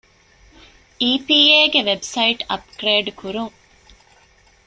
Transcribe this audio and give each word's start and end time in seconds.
އީ.ޕީ.އޭގެ 1.01 1.81
ވެބްސައިޓް 1.87 2.41
އަޕްގްރޭޑް 2.49 3.11
ކުރުން 3.19 3.55